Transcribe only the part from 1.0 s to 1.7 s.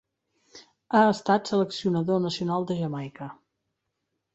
estat